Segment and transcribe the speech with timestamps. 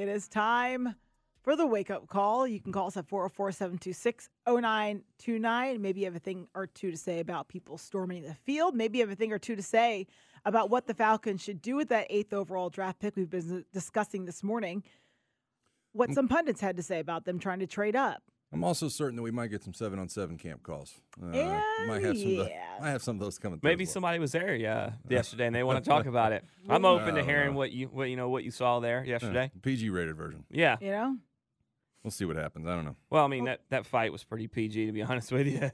[0.00, 0.94] It is time
[1.42, 2.46] for the wake up call.
[2.46, 5.82] You can call us at 404 726 0929.
[5.82, 8.74] Maybe you have a thing or two to say about people storming the field.
[8.74, 10.06] Maybe you have a thing or two to say
[10.46, 14.24] about what the Falcons should do with that eighth overall draft pick we've been discussing
[14.24, 14.82] this morning.
[15.92, 16.14] What mm.
[16.14, 18.22] some pundits had to say about them trying to trade up.
[18.52, 20.94] I'm also certain that we might get some seven on seven camp calls.
[21.22, 22.30] Uh, Yeah, might have some.
[22.32, 22.78] Of the, yeah.
[22.80, 23.60] might have some of those coming.
[23.60, 23.92] through Maybe well.
[23.92, 26.44] somebody was there, yeah, uh, yesterday, and they want to talk about it.
[26.68, 27.58] I'm open to uh, hearing no.
[27.58, 29.52] what you, what you know, what you saw there Yeah, yesterday.
[29.62, 30.44] PG rated version.
[30.50, 30.76] Yeah.
[30.80, 31.16] You know?
[32.02, 32.66] We'll see what happens.
[32.66, 32.96] I don't know.
[33.10, 35.70] Well, I mean that that fight was pretty PG, to be honest with you.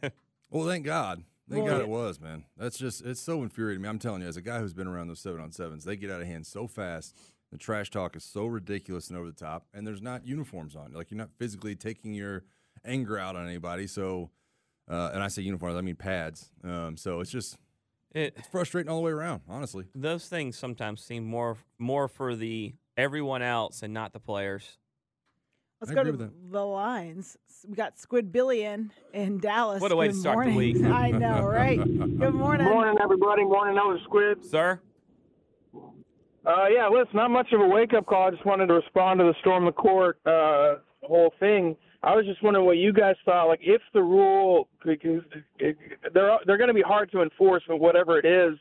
[0.51, 1.23] Well, thank God.
[1.49, 1.85] Thank Well, God yeah.
[1.85, 2.45] it was, man.
[2.57, 3.89] That's just it's so infuriating me.
[3.89, 6.11] I'm telling you, as a guy who's been around those seven on sevens, they get
[6.11, 7.17] out of hand so fast.
[7.53, 10.93] The trash talk is so ridiculous and over the top, and there's not uniforms on.
[10.93, 12.43] Like you're not physically taking your
[12.87, 13.87] anger out on anybody.
[13.87, 14.31] So,
[14.91, 16.51] uh, and I say uniforms, I mean pads.
[16.65, 17.57] Um, so it's just
[18.15, 19.85] it it's frustrating all the way around, honestly.
[19.95, 24.79] those things sometimes seem more more for the everyone else and not the players.
[25.81, 27.37] Let's I go to the lines.
[27.69, 29.81] We got Squid Billy in in Dallas.
[29.83, 30.77] What a way to Good start the week.
[30.85, 31.77] I know, right?
[31.79, 32.67] Good morning.
[32.67, 33.45] Good morning, everybody.
[33.45, 34.43] Morning, Nose Squid.
[34.45, 34.81] Sir,
[36.47, 38.29] Uh, yeah, listen, not much of a wake up call.
[38.29, 41.77] I just wanted to respond to the storm the court uh, whole thing.
[42.07, 43.49] I was just wondering what you guys thought.
[43.49, 45.23] Like, if the rule, because
[46.15, 48.57] they're they're going to be hard to enforce, but whatever it is.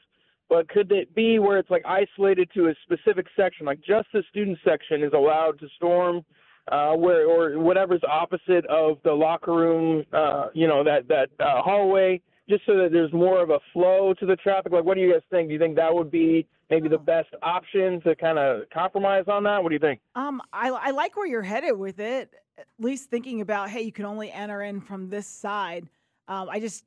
[0.49, 4.23] But could it be where it's like isolated to a specific section, like just the
[4.29, 6.23] student section is allowed to storm,
[6.71, 11.61] uh, where or whatever's opposite of the locker room, uh, you know, that that uh,
[11.61, 14.71] hallway, just so that there's more of a flow to the traffic.
[14.71, 15.47] Like, what do you guys think?
[15.49, 19.43] Do you think that would be maybe the best option to kind of compromise on
[19.43, 19.63] that?
[19.63, 19.99] What do you think?
[20.15, 22.33] Um, I, I like where you're headed with it.
[22.57, 25.87] At least thinking about, hey, you can only enter in from this side.
[26.27, 26.85] Um, I just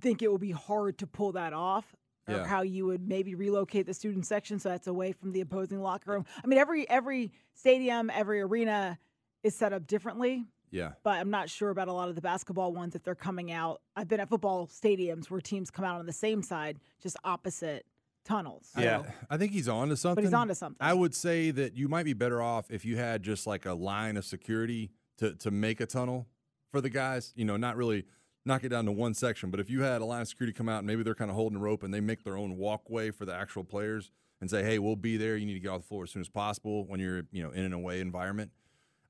[0.00, 1.84] think it will be hard to pull that off.
[2.28, 2.46] Or Yeah.
[2.46, 6.12] how you would maybe relocate the student section so that's away from the opposing locker
[6.12, 6.26] room.
[6.44, 8.98] I mean, every every stadium, every arena
[9.42, 10.92] is set up differently, Yeah.
[11.02, 13.80] but I'm not sure about a lot of the basketball ones if they're coming out.
[13.96, 17.86] I've been at football stadiums where teams come out on the same side, just opposite
[18.24, 18.68] tunnels.
[18.78, 19.02] Yeah.
[19.28, 20.32] I think he's on to something.
[20.32, 20.76] onto something.
[20.80, 23.72] I would say that you might be better off if you had just like a
[23.74, 26.26] line of security to, to make a tunnel
[26.70, 27.32] for the guys.
[27.34, 28.04] You know, not really
[28.44, 30.68] knock it down to one section, but if you had a line of security come
[30.68, 33.10] out and maybe they're kind of holding the rope and they make their own walkway
[33.10, 34.10] for the actual players
[34.40, 35.36] and say, hey, we'll be there.
[35.36, 37.50] You need to get off the floor as soon as possible when you're, you know,
[37.50, 38.50] in an away environment.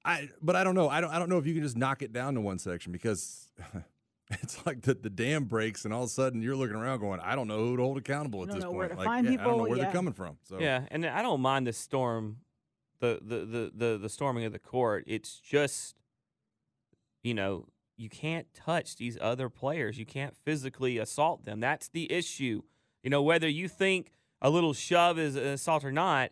[0.05, 0.88] I, but I don't know.
[0.88, 1.11] I don't.
[1.11, 3.49] I don't know if you can just knock it down to one section because
[4.31, 7.21] it's like the, the dam breaks and all of a sudden you're looking around going,
[7.21, 8.78] I don't know who to hold accountable at don't this know point.
[8.78, 9.84] where to like, find yeah, I don't know where yeah.
[9.84, 10.37] they're coming from.
[10.43, 12.38] So yeah, and I don't mind the storm,
[13.00, 15.05] the the the the, the storming of the court.
[15.06, 15.97] It's just,
[17.22, 19.99] you know, you can't touch these other players.
[19.99, 21.61] You can't physically assault them.
[21.61, 22.62] That's the issue.
[23.03, 26.31] You know, whether you think a little shove is an assault or not,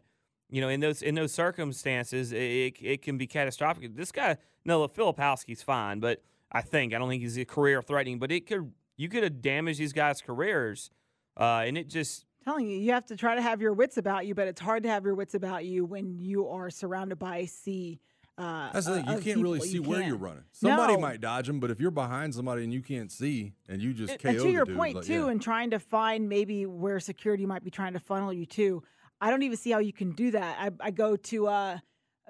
[0.50, 3.94] you know, in those in those circumstances, it, it, it can be catastrophic.
[3.97, 8.19] This guy, no, Filipowski's fine, but I think I don't think he's a career threatening.
[8.19, 10.91] But it could you could have damaged these guys' careers,
[11.38, 14.26] uh, and it just telling you, you have to try to have your wits about
[14.26, 17.38] you, but it's hard to have your wits about you when you are surrounded by
[17.38, 18.00] a sea.
[18.38, 19.06] Uh, That's the thing.
[19.08, 20.08] You of can't really see You where can't.
[20.11, 20.44] you're running.
[20.52, 21.00] Somebody No.
[21.00, 24.12] might dodge them, but if you're behind somebody and you can't see and you just
[24.12, 25.28] And- KO and to the your dude, point like, too, yeah.
[25.31, 28.84] and trying to find maybe where security might be trying to funnel you to.
[29.20, 30.56] I don't even see how you can do that.
[30.61, 31.79] I, I go to uh,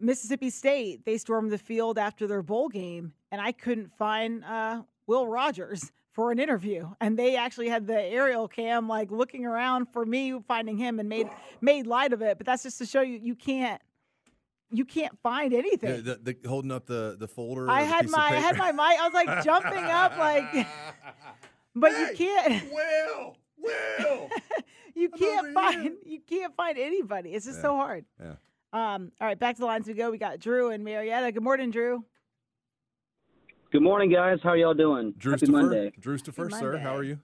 [0.00, 1.04] Mississippi State.
[1.04, 5.90] They stormed the field after their bowl game, and I couldn't find uh, Will Rogers
[6.12, 6.88] for an interview.
[7.00, 11.08] And they actually had the aerial cam like looking around for me finding him and
[11.08, 11.28] made
[11.60, 12.38] made light of it.
[12.38, 13.80] But that's just to show you you can't
[14.70, 16.02] you can't find anything.
[16.02, 17.70] The, the, holding up the, the folder.
[17.70, 19.00] I had my I had my mic.
[19.00, 20.44] I was like jumping up like
[21.74, 24.28] but you can't Will, Will.
[24.94, 25.92] you I'm can't find here.
[26.04, 27.30] you can't find anybody.
[27.30, 27.62] It's just Yeah.
[27.62, 28.04] so hard.
[28.20, 28.34] yeah.
[28.72, 30.10] Um, all right, back to the lines we go.
[30.10, 31.32] We got Drew and Marietta.
[31.32, 32.04] Good morning, Drew.
[33.72, 34.38] Good morning, guys.
[34.42, 35.12] How are y'all doing?
[35.18, 35.90] Drew's Happy Monday.
[35.90, 36.00] first.
[36.00, 36.76] Drew's to first, sir.
[36.78, 37.18] How are you?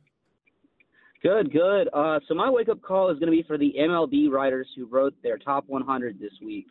[1.22, 1.88] Good, good.
[1.92, 4.84] Uh, so my wake up call is going to be for the MLB writers who
[4.86, 6.66] wrote their top 100 this week.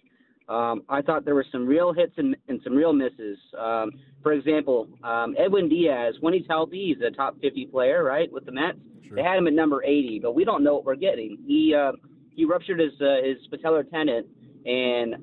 [0.50, 3.38] Um, I thought there were some real hits and, and some real misses.
[3.57, 3.92] Um,
[4.22, 8.45] for example, um, Edwin Diaz, when he's healthy, he's a top 50 player, right, with
[8.45, 8.78] the Mets.
[9.07, 9.16] Sure.
[9.16, 11.38] They had him at number 80, but we don't know what we're getting.
[11.45, 11.94] He uh,
[12.36, 14.25] he ruptured his uh, his patellar tendon,
[14.66, 15.16] and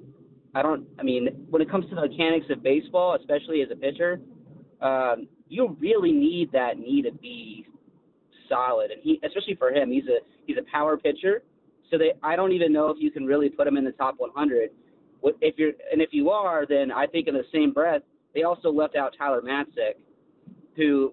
[0.54, 0.86] I don't.
[0.98, 4.20] I mean, when it comes to the mechanics of baseball, especially as a pitcher,
[4.80, 7.66] um, you really need that knee to be
[8.48, 11.42] solid, and he, especially for him, he's a he's a power pitcher.
[11.90, 14.14] So they, I don't even know if you can really put him in the top
[14.18, 14.70] 100.
[15.22, 18.02] If you're, and if you are, then I think in the same breath,
[18.34, 19.94] they also left out Tyler Matzek,
[20.76, 21.12] who,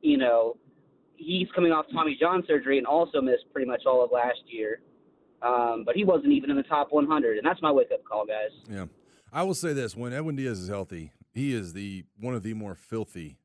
[0.00, 0.56] you know,
[1.16, 4.80] he's coming off Tommy John surgery and also missed pretty much all of last year.
[5.42, 8.26] Um, but he wasn't even in the top 100, and that's my wake up call,
[8.26, 8.50] guys.
[8.68, 8.86] Yeah.
[9.32, 12.54] I will say this: when Edwin Diaz is healthy, he is the one of the
[12.54, 13.38] more filthy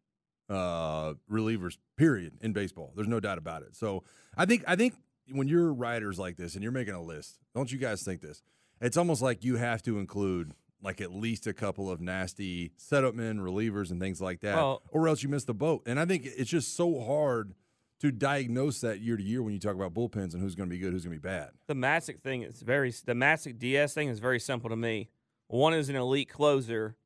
[0.50, 1.77] uh, relievers.
[1.98, 2.92] Period in baseball.
[2.95, 3.75] There's no doubt about it.
[3.75, 4.04] So
[4.36, 4.95] I think I think
[5.31, 8.42] when you're writers like this and you're making a list, don't you guys think this?
[8.83, 10.51] It's almost like you have to include
[10.81, 14.81] like at least a couple of nasty setup men, relievers, and things like that, Well-
[14.91, 15.83] or else you miss the boat.
[15.85, 17.53] And I think it's just so hard
[18.01, 20.74] to diagnose that year to year when you talk about bullpens and who's going to
[20.75, 21.51] be good, who's going to be bad.
[21.68, 25.09] The Matzek thing is very the Matzek DS thing is very simple to me.
[25.47, 26.97] One is an elite closer,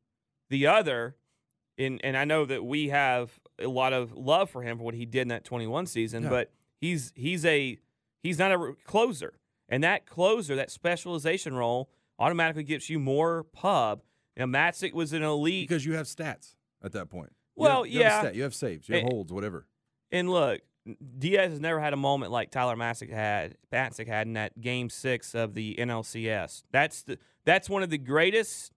[0.49, 1.15] the other,
[1.77, 4.95] in and I know that we have a lot of love for him for what
[4.95, 6.29] he did in that 21 season, Yeah.
[6.29, 6.51] but
[6.81, 7.77] he's he's a
[8.23, 9.33] he's not a closer,
[9.69, 14.01] and that closer that specialization role automatically gives you more pub.
[14.35, 17.31] Now Matzek was an elite, Because you have stats at that point.
[17.55, 18.19] You Well, have- you have yeah.
[18.21, 19.65] stat, you have saves, you have Eh, holds, whatever.
[20.11, 20.61] and look,
[21.19, 24.89] Diaz has never had a moment like Tyler Matzek had Matzek had in that game
[24.89, 26.63] six of the NLCS.
[26.71, 28.71] That's the that's one of the greatest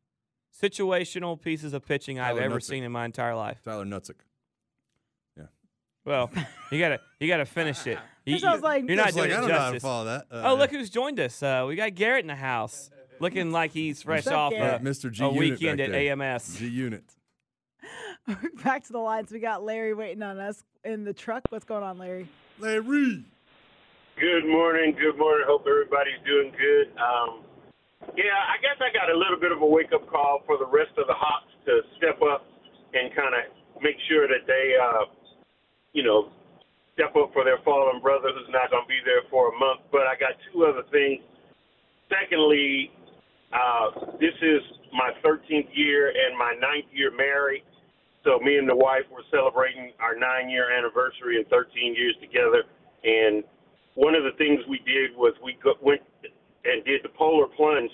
[0.61, 2.65] situational pieces of pitching I've ever Nutzik.
[2.65, 3.63] seen in my entire life.
[3.63, 4.17] Tyler Nutzik.
[5.37, 5.45] Yeah.
[6.05, 6.31] Well,
[6.73, 7.99] you gotta you gotta finish it.
[8.31, 10.27] You, That sounds like- you're not doing like, I don't know how to follow that.
[10.31, 11.43] Uh, oh, look who's joined us.
[11.43, 14.81] Uh, we got Garrett in the house, looking like he's fresh up, off Garrett?
[14.81, 15.11] a, Mr.
[15.11, 15.95] G a Unit weekend at.
[15.95, 16.57] AMS.
[16.59, 17.05] G Unit.
[18.65, 19.31] Back to the lines.
[19.33, 21.43] We got Larry waiting on us in the truck.
[21.51, 22.29] What's going on, Larry?
[22.59, 23.25] Larry.
[24.19, 24.95] Good morning.
[25.01, 25.47] Good morning.
[25.49, 26.89] Hope everybody's doing good.
[27.01, 27.43] Um,
[28.17, 30.67] yeah, I guess I got a little bit of a wake up call for the
[30.67, 32.45] rest of the Hawks to step up
[32.93, 35.05] and kind of make sure that they, uh,
[35.93, 36.29] you know,
[37.01, 39.81] step up for their fallen brother who's not going to be there for a month.
[39.89, 41.25] But I got two other things.
[42.13, 42.93] Secondly,
[43.57, 44.61] uh, this is
[44.93, 47.65] my 13th year and my ninth year married.
[48.25, 52.69] So me and the wife were celebrating our nine year anniversary and 13 years together.
[53.03, 53.45] And
[53.95, 56.03] one of the things we did was we go, went
[56.69, 57.91] and did the polar plunge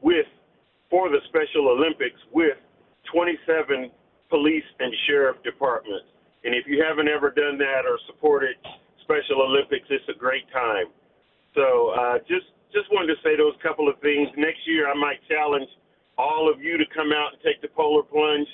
[0.00, 0.26] with
[0.88, 2.54] for the Special Olympics with
[3.10, 3.90] 27
[4.30, 6.06] police and sheriff departments.
[6.44, 8.56] And if you haven't ever done that or supported
[9.02, 10.92] Special Olympics, it's a great time.
[11.56, 14.28] So uh, just just wanted to say those couple of things.
[14.36, 15.68] Next year, I might challenge
[16.18, 18.48] all of you to come out and take the polar plunge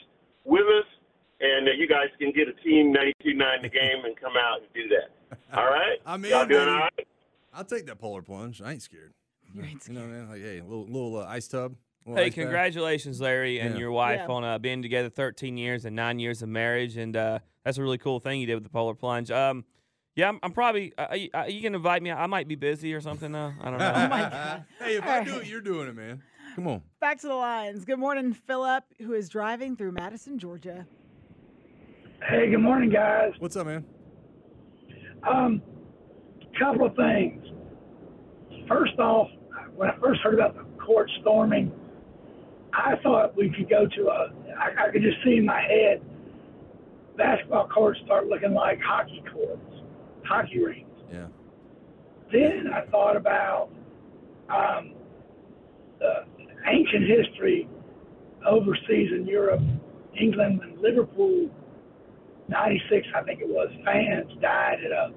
[0.45, 0.87] with us,
[1.41, 4.69] and uh, you guys can get a team 92-9 the game and come out and
[4.75, 5.11] do that.
[5.57, 5.99] All right?
[6.07, 6.71] I'm in, Y'all doing baby.
[6.71, 7.07] all right?
[7.53, 8.61] I'll take that polar plunge.
[8.63, 9.13] I ain't scared.
[9.55, 10.29] You ain't You know, man.
[10.29, 11.75] Like, hey, little little uh, ice tub.
[12.07, 12.45] little Hey, ice bath.
[12.45, 13.81] congratulations, Larry, and Yeah.
[13.81, 14.33] your wife Yeah.
[14.35, 17.83] on uh, being together 13 years and nine years of marriage, and uh, that's a
[17.83, 19.31] really cool thing you did with the polar plunge.
[19.33, 19.65] Um,
[20.15, 20.93] yeah, I'm, I'm probably.
[20.97, 22.13] Uh, are you, uh, you can invite me.
[22.13, 23.35] I might be busy or something.
[23.35, 23.93] Uh, I don't know.
[23.97, 24.65] Oh my God.
[24.79, 26.23] hey, if All I do it, you're doing it, man.
[26.55, 26.83] Come on.
[27.01, 27.85] Back to the lines.
[27.85, 30.87] Good morning, Philip, who is driving through Madison, Georgia.
[32.29, 33.33] Hey, good morning, guys.
[33.39, 33.85] What's up, man?
[35.29, 35.63] Um,
[36.61, 37.45] couple of things.
[38.69, 39.29] First off,
[39.75, 41.73] when I first heard about the court storming,
[42.73, 44.33] I thought we could go to a.
[44.57, 46.03] I, I could just see in my head
[47.17, 49.61] basketball courts start looking like hockey courts,
[50.25, 50.91] hockey rinks.
[51.13, 51.27] Yeah.
[52.31, 53.71] Then I thought about
[54.49, 54.93] um,
[55.99, 56.27] the
[56.69, 57.69] ancient history
[58.47, 59.63] overseas in Europe,
[60.19, 61.51] England, and Liverpool.
[62.49, 65.13] 96, I think it was, fans died at a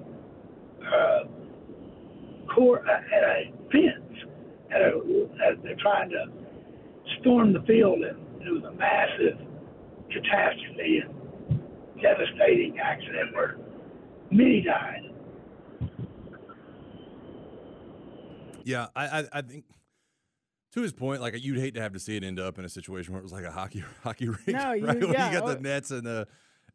[0.86, 4.18] uh, court, at a fence.
[4.70, 6.26] At a, at, they're trying to
[7.20, 9.38] storm the field, and it was a massive
[10.10, 11.60] catastrophe and
[12.02, 13.56] devastating accident where
[14.30, 15.00] many died.
[18.64, 19.64] Yeah, I, I, I think
[20.72, 22.68] to his point, like you'd hate to have to see it end up in a
[22.68, 24.48] situation where it was like a hockey hockey rink.
[24.48, 25.00] No, you- right?
[25.00, 26.26] When yeah, you got or- the nets and the.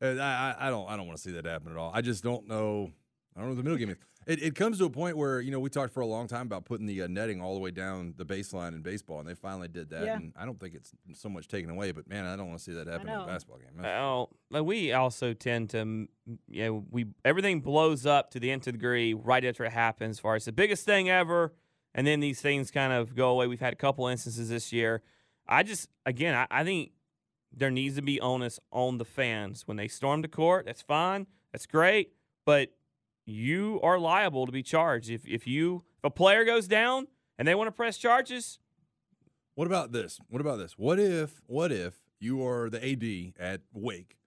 [0.01, 1.91] And I, I I don't I don't want to see that happen at all.
[1.93, 2.91] I just don't know.
[3.35, 3.97] I don't know what the middle game is.
[4.27, 6.45] It, it comes to a point where you know we talked for a long time
[6.45, 9.33] about putting the uh, netting all the way down the baseline in baseball, and they
[9.33, 10.03] finally did that.
[10.03, 10.15] Yeah.
[10.17, 12.63] And I don't think it's so much taken away, but man, I don't want to
[12.63, 13.81] see that happen in a basketball game.
[13.81, 16.07] Well, like, we also tend to,
[16.47, 20.17] you know, we everything blows up to the nth degree right after it happens.
[20.17, 21.53] As far as the biggest thing ever,
[21.95, 23.47] and then these things kind of go away.
[23.47, 25.01] We've had a couple instances this year.
[25.47, 26.91] I just, again, I, I think
[27.51, 30.65] there needs to be onus on the fans when they storm the court.
[30.65, 31.25] That's fine.
[31.51, 32.11] That's great,
[32.45, 32.69] but
[33.29, 37.07] you are liable to be charged if if you if a player goes down
[37.37, 38.59] and they want to press charges.
[39.55, 40.19] What about this?
[40.29, 40.73] What about this?
[40.77, 44.17] What if what if you are the AD at Wake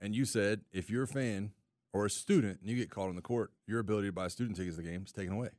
[0.00, 1.52] and you said if you're a fan
[1.92, 4.56] or a student and you get called in the court, your ability to buy student
[4.56, 5.50] tickets to the game is taken away.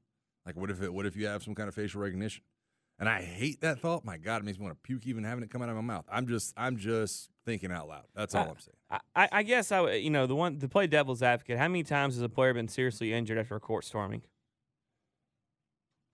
[0.46, 2.44] Like what if it what if you have some kind of facial recognition?
[3.00, 4.04] And I hate that thought.
[4.04, 5.82] My God, it makes me want to puke even having it come out of my
[5.82, 6.06] mouth.
[6.12, 8.06] I'm just I'm just thinking out loud.
[8.16, 8.76] That's all I- I'm saying.
[8.90, 11.58] I, I I guess I, would- you know, the one to play devil's advocate.
[11.60, 14.24] How many times has a player been seriously injured after a court storming?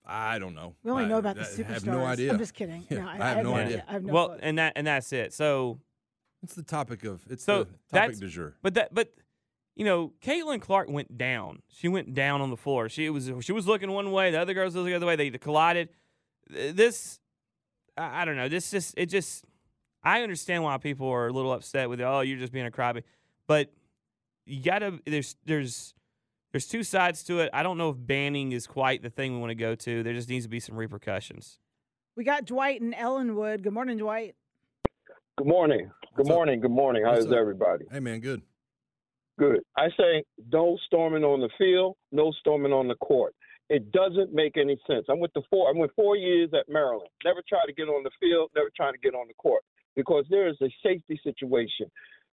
[0.05, 0.75] I don't know.
[0.83, 1.59] We only I, know about the superstars.
[1.59, 1.73] I superstars.
[1.73, 2.31] have no idea.
[2.33, 2.85] I'm just kidding.
[2.89, 3.85] Yeah, No, I have no idea.
[3.87, 4.37] I have no well, clue.
[4.41, 5.33] and that and that's it.
[5.33, 5.79] So,
[6.43, 8.55] It's the topic of it's so the topic that's du jour.
[8.61, 9.13] but that but
[9.75, 11.61] you know, Caitlin Clark went down.
[11.69, 12.89] She went down on the floor.
[12.89, 14.29] She was she was looking one way.
[14.31, 15.15] The other girls was looking the other way.
[15.15, 15.89] They collided.
[16.51, 17.19] Th- This
[17.97, 18.49] I I don't know.
[18.49, 19.45] This just it just
[20.03, 23.03] I understand why people are a little upset with oh you're just being a crybaby,
[23.47, 23.69] but
[24.45, 25.93] you gotta there's there's
[26.51, 27.49] there's two sides to it.
[27.53, 30.03] I don't know if banning is quite the thing we want to go to.
[30.03, 31.57] There just needs to be some repercussions.
[32.15, 33.63] we got Dwight and Ellenwood.
[33.63, 34.35] Good morning, Dwight.
[35.37, 35.89] Good morning.
[36.15, 36.35] Good What's up?
[36.35, 36.59] morning.
[36.61, 37.03] Good morning.
[37.03, 37.37] What's How's up?
[37.39, 37.85] everybody?
[37.91, 38.41] Hey man, good.
[39.39, 39.61] Good.
[39.75, 43.33] I say no storming on the field, no storming on the court.
[43.73, 45.07] It doesn't make any sense.
[45.09, 45.67] I went to four.
[45.67, 47.09] I went four years at Maryland.
[47.25, 48.51] Never tried to get on the field.
[48.55, 49.63] Never tried to get on the court
[49.95, 51.87] because there is a safety situation.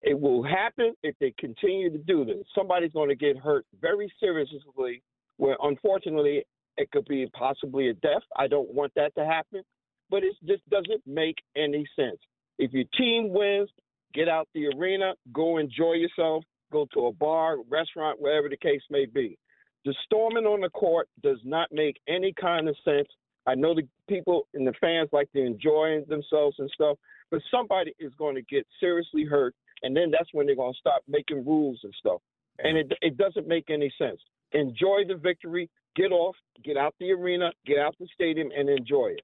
[0.03, 2.45] It will happen if they continue to do this.
[2.53, 5.01] Somebody's going to get hurt very seriously.
[5.37, 6.43] Where unfortunately
[6.77, 8.21] it could be possibly a death.
[8.37, 9.63] I don't want that to happen,
[10.11, 12.19] but it just doesn't make any sense.
[12.59, 13.69] If your team wins,
[14.13, 18.83] get out the arena, go enjoy yourself, go to a bar, restaurant, wherever the case
[18.91, 19.35] may be.
[19.85, 23.07] The storming on the court does not make any kind of sense.
[23.45, 26.97] I know the people and the fans like to enjoy themselves and stuff,
[27.29, 30.79] but somebody is going to get seriously hurt, and then that's when they're going to
[30.79, 32.21] start making rules and stuff.
[32.59, 34.21] And it it doesn't make any sense.
[34.53, 39.07] Enjoy the victory, get off, get out the arena, get out the stadium, and enjoy
[39.07, 39.23] it.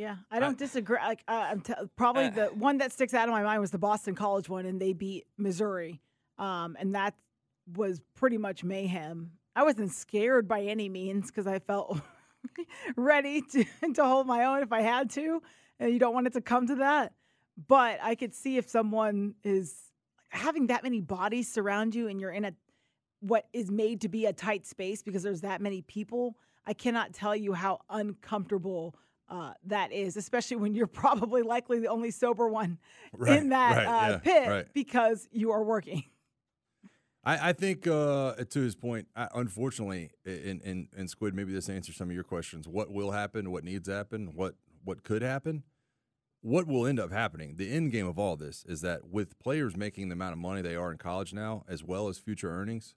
[0.00, 0.96] Yeah, I don't disagree.
[0.96, 3.70] Like, uh, I'm t- probably Uh, the one that sticks out of my mind was
[3.70, 6.00] the Boston College one, and they beat Missouri,
[6.38, 7.14] um, and that
[7.76, 9.32] was pretty much mayhem.
[9.54, 12.00] I wasn't scared by any means because I felt
[12.96, 13.64] ready to
[13.94, 15.42] to hold my own if I had to,
[15.78, 17.12] and you don't want it to come to that.
[17.68, 19.74] But I could see if someone is
[20.30, 22.54] having that many bodies surround you, and you're in a
[23.20, 26.38] what is made to be a tight space because there's that many people.
[26.66, 28.94] I cannot tell you how uncomfortable
[29.30, 32.78] uh, that is, especially when you're probably likely the only sober one
[33.12, 34.66] Right, in that right, uh, yeah, pit right.
[34.74, 36.04] because you are working.
[37.24, 41.68] I, I think uh, to his point, I, unfortunately, in, in in Squid, maybe this
[41.68, 42.66] answers some of your questions.
[42.66, 43.50] What will happen?
[43.50, 44.32] What needs to happen?
[44.34, 45.64] What what could happen?
[46.40, 47.56] What will end up happening?
[47.56, 50.62] The end game of all this is that with players making the amount of money
[50.62, 52.94] they are in college now, as well as future earnings,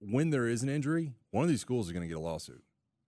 [0.00, 2.62] when there is an injury, one of these schools is going to get a lawsuit,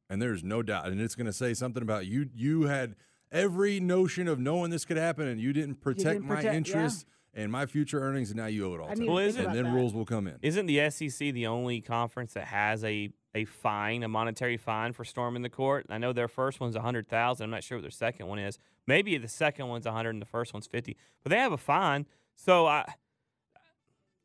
[0.09, 2.29] and there's no doubt, and it's going to say something about you.
[2.35, 2.95] You had
[3.33, 6.59] every notion of knowing this could happen, and you didn't protect didn't my protect- yeah.
[6.59, 8.89] interests and my future earnings, and now you owe it all.
[8.89, 9.09] To me.
[9.09, 9.73] Well, isn't- and then that.
[9.75, 10.37] rules will come in.
[10.43, 15.05] Isn't the SEC the only conference that has a a fine, a monetary fine for
[15.05, 15.85] storming the court?
[15.91, 17.45] I know their first one's a hundred thousand.
[17.45, 18.59] I'm not sure what their second one is.
[18.87, 20.97] Maybe the second one's a hundred and the first one's fifty.
[21.23, 22.07] But they have a fine.
[22.37, 22.87] So I,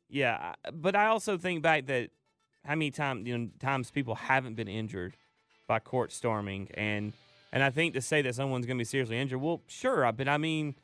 [0.08, 0.54] yeah.
[0.72, 2.10] But I also think back that
[2.64, 5.16] how many times you know times people haven't been injured
[5.66, 7.12] by court storming, and
[7.52, 10.10] and I think to say that someone's going to be seriously injured, well, sure.
[10.12, 10.74] But I mean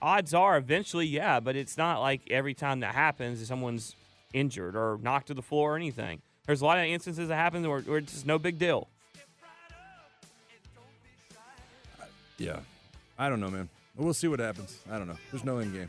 [0.00, 3.94] odds are eventually, yeah, but it's not like every time that happens, someone's
[4.32, 6.20] injured or knocked to the floor or anything.
[6.46, 8.88] There's a lot of instances that happen where, where it's just no big deal.
[12.38, 12.60] Yeah,
[13.18, 13.68] I don't know, man.
[13.96, 14.78] We'll see what happens.
[14.90, 15.16] I don't know.
[15.32, 15.88] There's no end game.